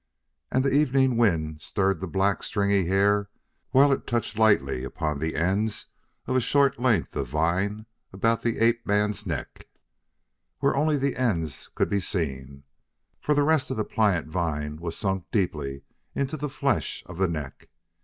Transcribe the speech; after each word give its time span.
And 0.51 0.65
the 0.65 0.73
evening 0.73 1.15
wind 1.15 1.61
stirred 1.61 1.99
the 1.99 2.07
black, 2.07 2.41
stringy 2.41 2.87
hair 2.87 3.29
while 3.69 3.91
it 3.91 4.07
touched 4.07 4.39
lightly 4.39 4.83
upon 4.83 5.19
the 5.19 5.35
ends 5.35 5.89
of 6.25 6.35
a 6.35 6.41
short 6.41 6.79
length 6.79 7.15
of 7.15 7.27
vine 7.27 7.85
about 8.11 8.41
the 8.41 8.57
ape 8.57 8.83
man's 8.83 9.27
neck, 9.27 9.67
where 10.57 10.75
only 10.75 10.97
the 10.97 11.15
ends 11.17 11.69
could 11.75 11.87
be 11.87 11.99
seen, 11.99 12.63
for 13.19 13.35
the 13.35 13.43
rest 13.43 13.69
of 13.69 13.77
the 13.77 13.85
pliant 13.85 14.27
vine 14.27 14.77
was 14.77 14.97
sunk 14.97 15.25
deeply 15.31 15.83
into 16.15 16.35
the 16.35 16.49
flesh 16.49 17.03
of 17.05 17.19
the 17.19 17.27
neck. 17.27 17.69